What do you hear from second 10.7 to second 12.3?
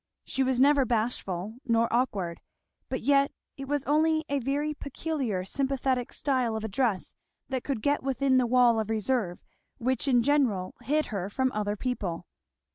hid her from other people.